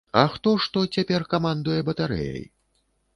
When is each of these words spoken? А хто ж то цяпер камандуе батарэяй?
А 0.19 0.21
хто 0.35 0.53
ж 0.61 0.69
то 0.77 0.81
цяпер 0.95 1.25
камандуе 1.33 1.75
батарэяй? 1.91 2.43